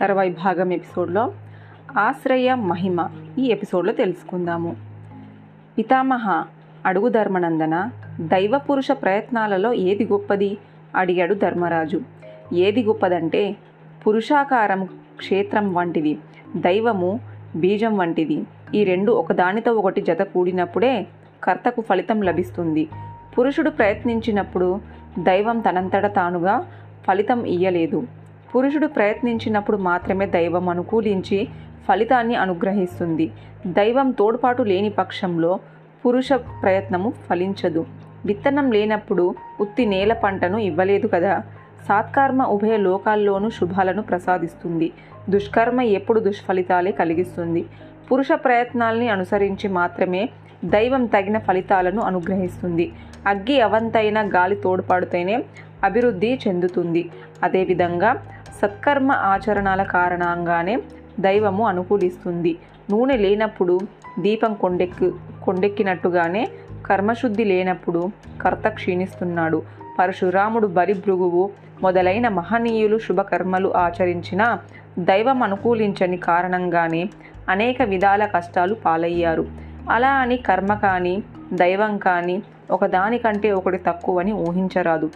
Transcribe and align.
తర్వాయి 0.00 0.30
భాగం 0.30 0.72
ఎపిసోడ్లో 0.72 1.32
ఆశ్రయ 1.98 2.54
మహిమ 2.54 3.08
ఈ 3.38 3.42
ఎపిసోడ్లో 3.46 3.92
తెలుసుకుందాము. 3.92 4.76
పితామహ 5.78 6.44
అడుగు 6.86 7.08
ధర్మనందన 7.08 7.90
దైవ 8.20 8.58
పురుష 8.58 8.88
ప్రయత్నాలలో 8.90 9.72
ఏది 9.72 10.04
గొప్పది? 10.04 10.58
అడిగాడు 10.96 11.34
ధర్మరాజు. 11.34 12.00
ఏది 12.52 12.84
గొప్పదంటే 12.84 13.56
పురుషాకారం 14.06 14.84
క్షేత్రం 15.16 15.74
వంటిది 15.74 16.18
దైవము 16.56 17.20
బీజం 17.56 17.96
వంటిది. 17.96 18.44
ఈ 18.74 18.84
రెండు 18.84 19.12
ఒకదానితో 19.12 19.72
ఒకటి 19.72 20.00
జత 20.00 20.22
కూడినప్పుడే 20.22 21.06
కర్తకు 21.44 21.80
ఫలితం 21.80 22.22
లభిస్తుంది. 22.22 22.88
పురుషుడు 23.38 23.70
ప్రయత్నించినప్పుడు 23.70 24.80
దైవం 25.18 25.60
తనంతట 25.60 26.14
తానుగా 26.14 26.66
ఫలితం 27.08 27.44
ఇయ్యలేదు. 27.44 28.06
పురుషుడు 28.54 28.86
ప్రయత్నించినప్పుడు 28.86 29.76
మాత్రమే 29.76 30.26
దైవం 30.26 30.68
అనుకూలించి 30.68 31.48
ఫలితాన్ని 31.88 32.34
అనుగ్రహిస్తుంది. 32.34 33.30
దైవం 33.66 34.10
తోడ్పాటు 34.10 34.62
లేని 34.62 34.90
పక్షంలో 34.90 35.60
పురుష 36.06 36.32
ప్రయత్నము 36.32 37.12
ఫలించదు. 37.30 37.86
విత్తనం 38.26 38.72
లేనప్పుడు 38.72 39.34
ఉత్తి 39.60 39.86
నేల 39.86 40.12
పంటను 40.12 40.58
ఇవ్వలేదు 40.58 41.06
కదా? 41.06 41.42
సాత్కర్మ 41.88 42.42
ఉభయ 42.42 42.76
లోకాల్లోనూ 42.76 43.50
శుభాలను 43.50 44.02
ప్రసాదిస్తుంది. 44.02 44.92
దుష్కర్మ 45.30 45.80
ఎప్పుడు 45.80 46.20
దుష్ఫలితాలే 46.20 46.92
కలిగిస్తుంది. 46.92 47.64
పురుష 48.12 48.28
ప్రయత్నాల్ని 48.32 49.08
అనుసరించి 49.08 49.68
మాత్రమే 49.68 50.28
దైవం 50.64 51.06
తగిన 51.06 51.38
ఫలితాలను 51.38 52.02
అనుగ్రహిస్తుంది. 52.02 52.92
అగ్గి 53.26 53.60
అవంతైన 53.60 54.28
గాలి 54.34 54.56
తోడ్పాటుతోనే 54.56 55.44
అభివృద్ధి 55.84 56.38
చెందుతుంది. 56.48 57.10
అదేవిధంగా 57.42 58.22
సత్కర్మ 58.62 59.12
ఆచరణల 59.12 59.82
కారణంగానే 59.82 60.82
దైవము 61.20 61.66
అనుకూలిస్తుంది. 61.66 62.58
నూనె 62.90 63.16
లేనప్పుడు 63.16 63.80
దీపం 64.18 64.54
కొండెక్కు 64.54 65.14
కొండెక్కినట్టుగానే 65.44 66.48
కర్మశుద్ధి 66.86 67.44
లేనప్పుడు 67.44 68.08
కర్త 68.42 68.68
క్షీణిస్తున్నాడు. 68.68 69.62
పరశురాముడు 69.98 70.66
బలిభృగువు 70.66 71.50
మొదలైన 71.82 72.28
మహనీయులు 72.28 72.98
శుభకర్మలు 72.98 73.72
ఆచరించిన 73.76 74.58
దైవం 74.98 75.42
అనుకూలించని 75.42 76.16
కారణంగానే 76.16 77.10
అనేక 77.48 77.82
విధాల 77.82 78.26
కష్టాలు 78.26 78.74
పాలయ్యారు. 78.74 79.46
అలా 79.90 80.10
అని 80.10 80.36
కర్మ 80.36 80.74
కానీ 80.74 81.22
దైవం 81.52 81.98
కానీ 81.98 82.42
ఒకదానికంటే 82.70 83.52
ఒకటి 83.52 83.76
తక్కువని 83.76 84.32
ఊహించరాదు. 84.32 85.10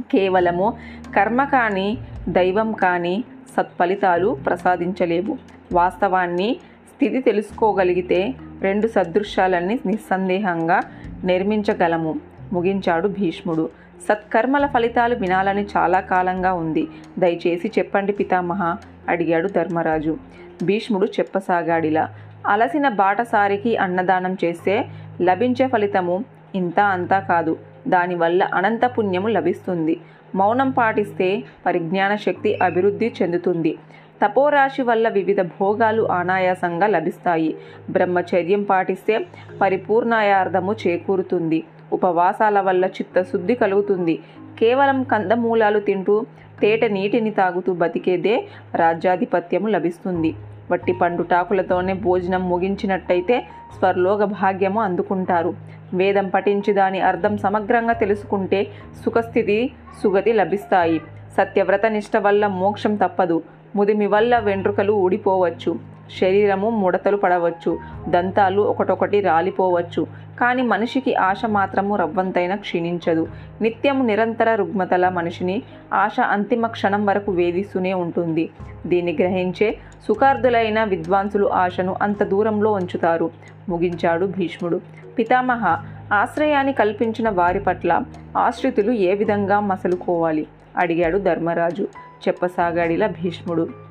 కేవలము 0.00 0.78
కర్మ 1.16 1.44
కానీ 1.44 1.98
దైవం 2.28 2.72
కానీ 2.72 3.24
సత్ఫలితాలు 3.56 4.38
ప్రసాదించలేవు. 4.46 5.38
వాస్తవాన్ని 5.72 6.56
స్థితి 6.94 7.20
తెలుసుకోగలిగితే 7.20 8.34
రెండు 8.62 8.88
సదృశ్యాలన్నీ 8.88 9.78
నిస్సందేహంగా 9.86 10.80
నిర్మించగలము 11.24 12.20
ముగించాడు 12.52 13.08
భీష్ముడు. 13.08 13.68
సత్కర్మల 14.08 14.66
ఫలితాలు 14.66 15.14
వినాలని 15.14 15.66
చాలా 15.76 16.00
కాలంగా 16.00 16.52
ఉంది. 16.52 16.88
దయచేసి 17.18 17.72
చెప్పండి 17.78 18.12
పితామహ 18.12 18.76
అడిగాడు 19.08 19.48
ధర్మరాజు. 19.48 20.16
భీష్ముడు 20.62 21.06
చెప్పసాగాడిలా 21.06 22.08
అలసిన 22.46 22.88
బాటసారికి 22.88 23.76
అన్నదానం 23.76 24.36
చేస్తే 24.44 24.84
లభించే 25.22 25.66
ఫలితము 25.66 26.24
ఇంత 26.54 26.80
అంతా 26.80 27.18
కాదు. 27.18 27.56
దానివల్ల 27.88 28.48
అనంత 28.54 28.84
పుణ్యము 28.84 29.28
లభిస్తుంది. 29.28 30.00
మౌనం 30.34 30.70
పాటిస్తే 30.70 31.42
పరిజ్ఞాన 31.66 32.16
శక్తి 32.16 32.58
అభివృద్ధి 32.62 33.12
చెందుతుంది. 33.22 33.78
తపోరాశి 34.24 34.82
వల్ల 34.82 35.08
వివిధ 35.08 35.40
భోగాలు 35.40 36.02
అనాయాసంగా 36.02 36.86
లభిస్తాయి. 36.86 37.56
బ్రహ్మచర్యం 37.90 38.62
పాటిస్తే 38.62 39.26
పరిపూర్ణాయార్థము 39.60 40.72
చేకూరుతుంది. 40.72 41.62
ఉపవాసాల 41.92 42.60
వల్ల 42.60 42.84
చిత్తశుద్ధి 42.84 43.54
కలుగుతుంది. 43.54 44.18
కేవలం 44.58 45.02
కందమూలాలు 45.02 45.80
తింటూ 45.80 46.26
తేట 46.60 46.84
నీటిని 46.84 47.30
తాగుతూ 47.30 47.74
బతికేదే 47.74 48.44
రాజ్యాధిపత్యము 48.74 49.68
లభిస్తుంది. 49.68 50.34
వట్టి 50.70 50.92
పండుటాకులతోనే 50.92 51.92
భోజనం 51.92 52.48
ముగించినట్టయితే 52.48 53.40
స్వర్లోక 53.78 54.24
భాగ్యము 54.24 54.80
అందుకుంటారు. 54.80 55.54
వేదం 55.94 56.28
పఠించి 56.28 56.72
దాని 56.74 57.00
అర్థం 57.00 57.36
సమగ్రంగా 57.36 57.92
తెలుసుకుంటే 57.92 58.66
సుఖస్థితి 59.04 59.72
సుగతి 60.02 60.32
లభిస్తాయి. 60.32 61.00
సత్యవ్రత 61.36 61.86
నిష్ట 61.86 62.16
వల్ల 62.16 62.46
మోక్షం 62.46 62.96
తప్పదు. 62.96 63.42
ముదిమి 63.76 64.06
వల్ల 64.06 64.38
వెంట్రుకలు 64.38 64.92
ఊడిపోవచ్చు. 64.92 65.93
శరీరము 66.20 66.70
ముడతలు 66.70 67.16
పడవచ్చు 67.16 67.78
దంతాలు 68.08 68.62
ఒకటొకటి 68.62 69.20
రాలిపోవచ్చు. 69.20 70.06
కానీ 70.40 70.62
మనిషికి 70.62 71.14
ఆశ 71.14 71.42
మాత్రము 71.46 71.96
రవ్వంతైనా 71.96 72.56
క్షీణించదు. 72.56 73.28
నిత్యం 73.60 74.06
నిరంతర 74.06 74.54
రుగ్మతల 74.54 75.08
మనిషిని 75.08 75.62
ఆశ 75.94 76.20
అంతిమ 76.20 76.66
క్షణం 76.66 77.06
వరకు 77.06 77.32
వేధిస్తూనే 77.32 77.92
ఉంటుంది. 77.92 78.50
దీన్ని 78.86 79.12
గ్రహించే 79.12 79.78
సుఖార్థులైన 80.08 80.84
విద్వాంసులు 80.84 81.46
ఆశను 81.52 81.96
అంత 82.02 82.22
దూరంలో 82.22 82.72
ఉంచుతారు. 82.72 83.30
ముగించాడు 83.68 84.26
భీష్ముడు. 84.26 84.80
పితామహ 85.18 85.82
ఆశ్రయాన్ని 86.12 86.72
కల్పించిన 86.72 87.28
వారి 87.28 87.60
పట్ల 87.60 88.00
ఆశ్రితులు 88.38 88.92
ఏ 88.92 89.14
విధంగా 89.14 89.60
మసలుకోవాలి? 89.60 90.46
అడిగాడు 90.76 91.18
ధర్మరాజు. 91.18 91.88
చెప్పసాగాడిలా 92.28 93.06
భీష్ముడు. 93.06 93.83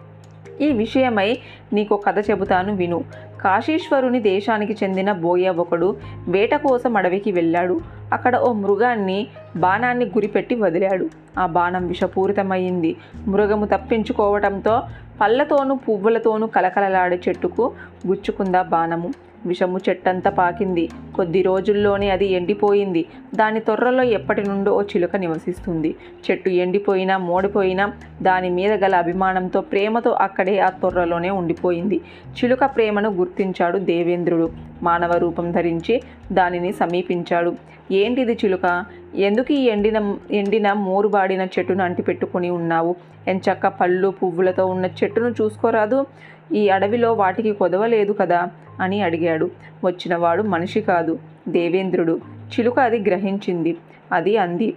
ఈ 0.62 0.72
విషయమై 0.72 1.38
నీకు 1.74 1.96
కథ 1.96 2.30
చెబుతాను 2.30 2.76
విను. 2.76 3.04
కాశీశ్వరుని 3.42 4.20
దేశానికి 4.20 4.78
చెందిన 4.84 5.12
బోయ 5.12 5.50
ఒకడు 5.50 5.96
వేట 6.28 6.56
కోసం 6.56 6.98
అడవికి 6.98 7.32
వెళ్ళాడు. 7.32 7.82
అక్కడ 8.14 8.38
ఓ 8.38 8.54
మృగాన్ని 8.54 9.28
బాణాన్ని 9.56 10.06
గురిపెట్టి 10.06 10.56
వదిలాడు. 10.56 11.10
ఆ 11.40 11.46
బాణం 11.46 11.88
విషపూరితమైంది 11.88 12.96
మృగము 13.28 13.66
తప్పించుకోవటంతో 13.66 14.82
పళ్ళతోనూ 15.22 15.76
పువ్వులతోనూ 15.76 16.48
కలకలలాడే 16.48 17.20
చెట్టుకు 17.28 17.72
గుచ్చుకుందా 18.08 18.62
బాణము. 18.62 19.12
విషము 19.46 19.80
చెట్టంతా 19.90 20.30
పాకింది. 20.30 20.90
కొద్ది 21.16 21.42
రోజుల్లోనే 21.42 22.10
అది 22.10 22.26
ఎండిపోయింది. 22.26 23.06
దాని 23.36 23.60
తొర్రలో 23.60 24.04
ఎప్పటి 24.04 24.44
నుండో 24.44 24.72
ఓ 24.72 24.82
చిలుక 24.82 25.16
నివసిస్తుంది. 25.16 25.96
చెట్టు 26.32 26.50
ఎండిపోయినా 26.50 27.18
మోడిపోయినా 27.18 27.94
దాని 28.22 28.50
మీద 28.50 28.84
గల 28.84 28.96
అభిమానంతో 28.96 29.62
ప్రేమతో 29.62 30.12
అక్కడే 30.12 30.60
ఆ 30.60 30.70
తొర్రలోనే 30.70 31.30
ఉండిపోయింది. 31.30 32.02
చిలుక 32.28 32.66
ప్రేమను 32.66 33.10
గుర్తించాడు 33.10 33.78
దేవేంద్రుడు. 33.78 34.50
మానవ 34.84 35.12
రూపం 35.12 35.52
ధరించి 35.52 36.02
దానిని 36.32 36.72
సమీపించాడు. 36.72 37.54
ఏంటిది 37.92 38.34
చిలుక? 38.34 38.86
ఎందుకు 39.16 39.54
ఈ 39.54 39.66
ఎండిన 39.66 40.16
ఎండిన 40.32 40.74
మోరుబాడిన 40.74 41.42
చెట్టును 41.42 41.84
అంటిపెట్టుకుని 41.84 42.50
ఉన్నావు? 42.50 42.96
ఎంచక్క 43.28 43.68
పళ్ళు 43.68 44.08
పువ్వులతో 44.08 44.66
ఉన్న 44.66 44.86
చెట్టును 44.86 45.30
చూసుకోరాదు. 45.30 46.06
ఈ 46.52 46.70
అడవిలో 46.70 47.14
వాటికి 47.14 47.52
కొదవలేదు 47.52 48.12
కదా? 48.12 48.48
అని 48.82 49.02
అడిగాడు. 49.02 49.52
వచ్చినవాడు 49.84 50.44
మనిషి 50.44 50.82
కాదు 50.82 51.20
దేవేంద్రుడు. 51.48 52.20
చిలుక 52.38 52.80
అది 52.80 53.00
గ్రహించింది. 53.00 53.78
అది 54.12 54.38
అంది 54.38 54.74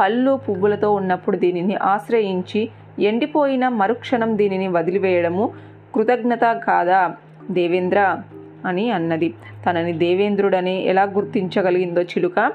పళ్ళు 0.00 0.40
పువ్వులతో 0.48 0.94
ఉన్నప్పుడు 0.94 1.36
దీనిని 1.36 1.74
ఆశ్రయించి 1.74 2.68
ఎండిపోయిన 2.98 3.68
మరుక్షణం 3.68 4.38
దీనిని 4.38 4.68
వదిలివేయడము 4.68 5.52
కృతజ్ఞత 5.94 6.40
కాదా 6.44 7.14
దేవేంద్ర? 7.50 8.18
అని 8.66 8.90
అన్నది 8.90 9.34
తనని 9.70 9.92
దేవేంద్రుడని 9.92 10.86
ఎలా 10.86 11.02
గుర్తించగలిగిందో 11.02 12.02
చిలుక? 12.02 12.52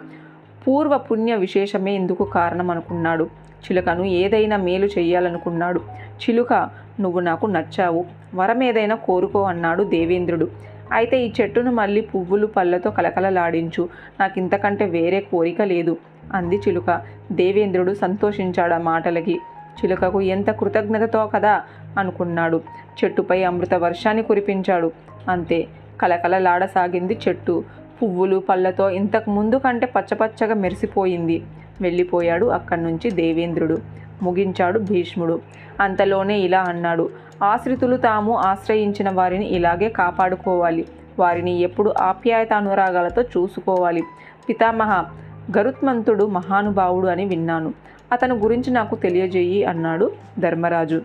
పూర్వ 0.67 0.97
పుణ్య 0.97 1.35
విశేషమే 1.35 1.95
ఇందుకు 1.95 2.23
కారణం 2.23 2.71
అనుకున్నాడు 2.71 3.23
చిలుకను 3.63 4.03
ఏదైనా 4.03 4.57
మేలు 4.57 4.85
చేయాలనుకున్నాడు 4.85 5.79
చిలుక 5.99 6.69
నువ్వు 6.99 7.19
నాకు 7.19 7.45
నచ్చావు. 7.45 8.05
వరం 8.35 8.63
ఏదైనా 8.63 8.95
కోరుకో 8.95 9.41
అన్నాడు 9.41 9.83
దేవేంద్రుడు. 9.83 10.47
అయితే 10.91 11.25
ఈ 11.25 11.31
చెట్టును 11.41 11.71
మళ్ళీ 11.71 12.01
పువ్వులు 12.01 12.47
పళ్ళతో 12.47 12.91
కలకలలాడించు. 12.91 13.89
నాకు 14.19 14.39
ఇంతకంటే 14.39 14.85
వేరే 14.85 15.19
కోరిక 15.19 15.61
లేదు 15.61 15.97
అంది 16.33 16.55
చిలుక. 16.55 17.01
దేవేంద్రుడు 17.31 17.93
సంతోషించాడు 17.93 18.73
ఆ 18.73 18.77
మాటలకి. 18.77 19.39
చిలుకకు 19.73 20.21
ఎంత 20.21 20.49
కృతజ్ఞతతో 20.51 21.27
కదా 21.27 21.61
అనుకున్నాడు. 21.99 22.61
చెట్టుపై 23.03 23.43
అమృత 23.43 23.73
వర్షాన్ని 23.73 24.23
కురిపించాడు. 24.23 24.91
అంతే 25.29 25.67
కలకలలాడసాగింది 26.01 27.19
చెట్టు. 27.27 27.63
పువ్వులు 28.03 28.43
పళ్ళతో 28.49 28.89
ఇంతకు 28.89 29.31
ముందు 29.31 29.55
కంటే 29.55 29.85
పచ్చపచ్చగా 29.85 30.53
మెరిసిపోయింది. 30.53 31.43
వెళ్ళిపోయాడు 31.81 32.45
అక్కడి 32.45 32.83
నుంచి 32.83 33.11
దేవేంద్రుడు. 33.11 33.77
ముగించాడు 34.21 34.79
భీష్ముడు. 34.79 35.41
అంతలోనే 35.79 36.39
ఇలా 36.39 36.61
అన్నాడు. 36.61 37.09
ఆశ్రితులు 37.43 37.97
తాము 37.97 38.37
ఆశ్రయించిన 38.37 39.09
వారిని 39.09 39.45
ఇలాగే 39.45 39.89
కాపాడుకోవాలి. 39.89 40.87
వారిని 41.19 41.59
ఎప్పుడు 41.59 41.93
ఆప్యాయతానురాగాలతో 42.01 43.21
చూసుకోవాలి. 43.21 44.03
పితామహ 44.49 45.05
గరుత్మంతుడు 45.57 46.25
మహానుభావుడు 46.25 47.07
అని 47.07 47.25
విన్నాను. 47.25 47.73
అతను 48.11 48.35
గురించి 48.35 48.73
నాకు 48.73 48.95
తెలియజేయి 48.95 49.63
అన్నాడు 49.63 50.11
ధర్మరాజు. 50.39 51.01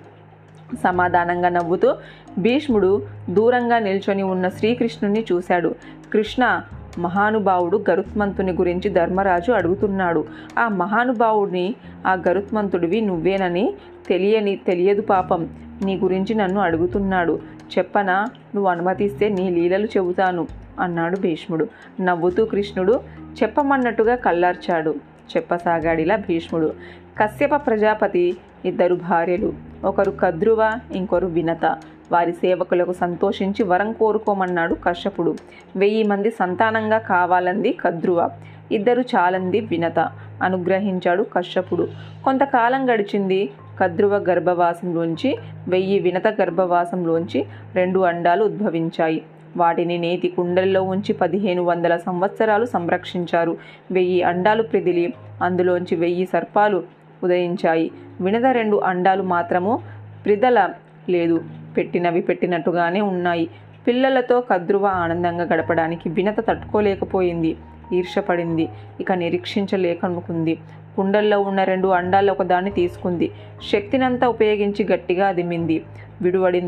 సమాధానంగా 0.84 1.48
నవ్వుతూ 1.48 1.94
భీష్ముడు 2.38 3.02
దూరంగా 3.30 3.78
నిల్చొని 3.78 4.22
ఉన్న 4.22 4.48
శ్రీకృష్ణుని 4.48 5.24
చూశాడు. 5.32 5.74
కృష్ణ 6.12 6.62
మహానుభావుడు 6.98 7.84
గరుత్మంతుని 7.90 8.52
గురించి 8.52 8.90
ధర్మరాజు 8.90 9.52
అడుగుతున్నాడు. 9.52 10.24
ఆ 10.58 10.68
మహానుభావుడిని 10.68 11.74
ఆ 12.06 12.14
గరుత్మంతుడివి 12.28 13.00
నువ్వేనని 13.00 13.74
తెలియని 14.08 14.56
తెలియదు 14.56 15.02
పాపం. 15.02 15.48
నీ 15.84 15.96
గురించి 15.96 16.34
నన్ను 16.34 16.60
అడుగుతున్నాడు. 16.60 17.40
చెప్పనా 17.78 18.24
నువ్వు 18.54 18.70
అనుమతిస్తే 18.70 19.28
నీ 19.28 19.50
లీలలు 19.50 19.86
చెబుతాను 19.86 20.46
అన్నాడు 20.80 21.20
భీష్ముడు. 21.20 21.68
నవ్వుతూ 22.00 22.44
కృష్ణుడు 22.44 23.00
చెప్పమన్నట్టుగా 23.42 24.16
కళ్ళార్చాడు. 24.16 24.94
చెప్పసాగాడిలా 25.36 26.16
భీష్ముడు. 26.16 26.74
కశ్యప 27.18 27.66
ప్రజాపతి 27.66 28.36
ఇద్దరు 28.64 28.94
భార్యలు. 28.94 29.52
ఒకరు 29.84 30.10
కద్రువ 30.10 30.72
ఇంకొరు 30.92 31.26
వినత. 31.26 31.76
వారి 32.12 32.32
సేవకులకు 32.32 32.92
సంతోషించి 32.92 33.62
వరం 33.62 33.92
కోరుకోమన్నాడు 33.92 34.74
కశ్యపుడు 34.74 35.36
వెయ్యి 35.76 36.02
మంది 36.02 36.30
సంతానంగా 36.30 36.98
కావాలంది 36.98 37.72
కద్రువ. 37.72 38.30
ఇద్దరు 38.72 39.00
చాలంది 39.00 39.60
వినత 39.60 39.98
అనుగ్రహించాడు 40.42 41.22
కశ్యపుడు 41.22 41.88
కొంతకాలం 42.24 42.92
గడిచింది 42.92 43.50
కద్రువ 43.80 44.16
గర్భవాసంలోంచి 44.16 45.36
వెయ్యి 45.68 45.98
వినత 45.98 46.28
గర్భవాసంలోంచి 46.28 47.46
రెండు 47.74 48.00
అండాలు 48.00 48.44
ఉద్భవించాయి. 48.44 49.22
వాటిని 49.56 49.98
నేతి 49.98 50.28
కుండల్లో 50.28 50.82
ఉంచి 50.82 51.12
పదిహేను 51.12 51.62
వందల 51.62 51.96
సంవత్సరాలు 51.96 52.64
సంరక్షించారు. 52.64 53.56
వెయ్యి 53.90 54.22
అండాలు 54.22 54.62
ప్రిదిలి 54.62 55.14
అందులోంచి 55.42 55.96
వెయ్యి 55.96 56.26
సర్పాలు 56.26 56.82
ఉదయించాయి. 57.24 57.90
వినద 58.20 58.46
రెండు 58.46 58.76
అండాలు 58.76 59.22
మాత్రము 59.22 59.82
ప్రిదల 60.24 60.68
లేదు. 61.08 61.40
పెట్టినవి 61.78 62.20
పెట్టినట్టుగానే 62.20 63.00
ఉన్నాయి. 63.00 63.50
పిల్లలతో 63.86 64.40
కద్రువ 64.40 64.86
ఆనందంగా 64.86 65.44
గడపడానికి 65.44 66.08
వినత 66.08 66.40
తట్టుకోలేకపోయింది. 66.48 67.56
ఈర్షపడింది 67.92 68.68
ఇక 69.00 69.12
నిరీక్షించలేకనుకుంది. 69.12 70.58
కుండల్లో 70.96 71.40
ఉన్న 71.40 71.64
రెండు 71.64 71.88
అండాలు 71.88 72.32
ఒకదాన్ని 72.32 72.70
తీసుకుంది. 72.70 73.30
శక్తినంతా 73.72 74.28
ఉపయోగించి 74.28 74.86
గట్టిగా 74.92 75.28
అదిమింది. 75.28 75.84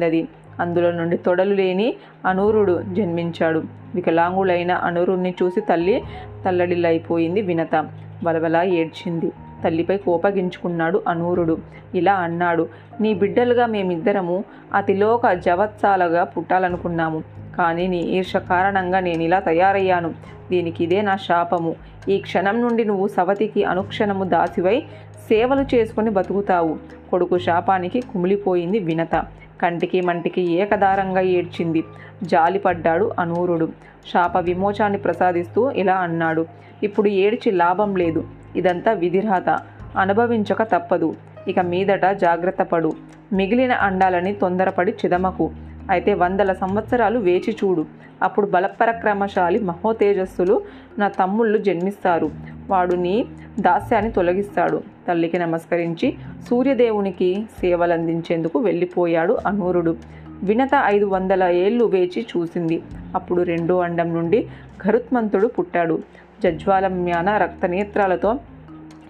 అది 0.04 0.28
అందులో 0.60 0.90
నుండి 0.90 1.16
తొడలు 1.16 1.54
లేని 1.54 1.94
అనూరుడు 2.26 2.82
జన్మించాడు. 2.92 3.62
వికలాంగులైన 3.94 4.72
అనూరుణ్ణి 4.72 5.34
చూసి 5.42 5.60
తల్లి 5.60 6.02
తల్లడిల్లైపోయింది 6.44 7.42
వినత. 7.42 7.88
వలవలా 8.24 8.62
ఏడ్చింది. 8.62 9.32
తల్లిపై 9.64 9.96
కోపగించుకున్నాడు 9.96 11.02
అనూరుడు. 11.08 11.58
ఇలా 11.94 12.14
అన్నాడు 12.14 12.68
నీ 13.00 13.14
బిడ్డలుగా 13.14 13.66
మేమిద్దరము 13.66 14.44
అతిలోక 14.74 15.32
జవత్సాలగా 15.46 16.24
పుట్టాలనుకున్నాము. 16.24 17.22
కానీ 17.58 17.86
నీ 17.86 17.98
ఈర్ష 17.98 18.36
కారణంగా 18.36 19.00
నేను 19.00 19.22
ఇలా 19.22 19.40
తయారయ్యాను. 19.40 20.14
దీనికి 20.50 20.84
ఇదే 20.84 21.02
నా 21.02 21.16
శాపము. 21.16 21.76
ఈ 22.08 22.18
క్షణం 22.18 22.60
నుండి 22.60 22.84
నువ్వు 22.84 23.08
సవతికి 23.08 23.64
అనుక్షణము 23.64 24.24
దాసివై 24.24 24.82
సేవలు 25.28 25.64
చేసుకుని 25.74 26.10
బతుకుతావు. 26.10 26.78
కొడుకు 27.10 27.38
శాపానికి 27.38 28.00
కుమిలిపోయింది 28.00 28.78
వినత. 28.78 29.24
కంటికి 29.62 30.00
మంటికి 30.00 30.42
ఏకదారంగా 30.52 31.20
ఏడ్చింది. 31.20 31.84
జాలిపడ్డాడు 32.22 33.12
అనూరుడు. 33.18 33.68
శాప 34.12 34.36
విమోచాన్ని 34.36 34.98
ప్రసాదిస్తూ 34.98 35.70
ఇలా 35.70 35.94
అన్నాడు 35.94 36.46
ఇప్పుడు 36.82 37.08
ఏడ్చి 37.08 37.50
లాభం 37.52 37.96
లేదు. 37.96 38.24
ఇదంతా 38.56 38.92
విధిరాత 38.92 39.58
అనుభవించక 39.98 40.62
తప్పదు. 40.62 41.16
ఇక 41.48 41.58
మీదట 41.58 42.06
జాగ్రత్త 42.06 42.62
పడు. 42.62 42.92
మిగిలిన 43.32 43.72
అండాలని 43.72 44.32
తొందరపడి 44.32 44.92
చిదమకు. 44.92 45.50
అయితే 45.90 46.14
వందల 46.14 46.52
సంవత్సరాలు 46.52 47.18
వేచి 47.18 47.56
చూడు. 47.64 47.86
అప్పుడు 48.22 48.46
బలపరక్రమశాలి 48.46 49.58
మహోతేజస్సులు 49.58 50.62
నా 50.98 51.08
తమ్ముళ్ళు 51.08 51.58
జన్మిస్తారు. 51.58 52.30
వాడు 52.68 52.94
నీ 52.94 53.26
దాస్యాన్ని 53.60 54.12
తొలగిస్తాడు. 54.12 54.82
తల్లికి 55.08 55.38
నమస్కరించి 55.38 56.14
సూర్యదేవునికి 56.48 57.46
సేవలందించేందుకు 57.60 58.58
వెళ్ళిపోయాడు 58.58 59.38
అనూరుడు. 59.46 59.96
వినత 60.42 60.70
ఐదు 60.84 61.04
వందల 61.04 61.44
ఏళ్ళు 61.44 61.84
వేచి 61.84 62.26
చూసింది. 62.36 62.82
అప్పుడు 63.14 63.42
రెండో 63.42 63.78
అండం 63.78 64.14
నుండి 64.14 64.48
గరుత్మంతుడు 64.88 65.46
పుట్టాడు. 65.46 66.02
జజ్వాలమ్యాన 66.42 67.36
రక్తనేత్రాలతో 67.36 68.38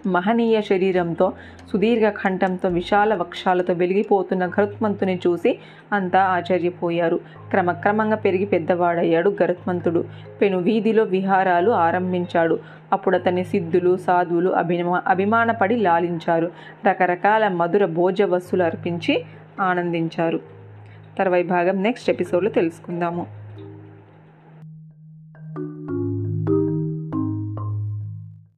మహనీయ 0.06 0.60
శరీరంతో 0.60 1.32
సుదీర్ఘ 1.72 2.12
కంఠంతో 2.12 2.68
విశాల 2.68 3.14
వక్షాలతో 3.14 3.72
వెలిగిపోతున్న 3.72 4.46
గరుత్మంతుని 4.46 5.20
చూసి 5.26 5.58
అంతా 5.92 6.22
ఆశ్చర్యపోయారు. 6.22 7.20
క్రమక్రమంగా 7.50 8.16
పెరిగి 8.16 8.44
పెద్దవాడయ్యాడు 8.46 9.36
గరుత్మంతుడు. 9.42 10.04
పెను 10.40 10.58
వీధిలో 10.58 11.04
విహారాలు 11.04 11.70
ఆరంభించాడు. 11.70 12.58
అప్పుడు 12.92 13.16
అతని 13.16 13.44
సిద్ధులు 13.44 13.96
సాధువులు 13.96 14.50
అభిమా 14.50 15.02
అభిమానపడి 15.06 15.76
లాలించారు. 15.76 16.50
రకరకాల 16.88 17.48
మధుర 17.48 17.84
భోజ 17.84 18.22
వస్తువులు 18.22 18.62
అర్పించి 18.62 19.24
ఆనందించారు. 19.60 20.40
తర్వాయి 21.18 21.44
భాగం 21.44 21.82
నెక్స్ట్ 21.82 22.10
ఎపిసోడ్లో 22.10 22.50
తెలుసుకుందాము. 22.50 23.39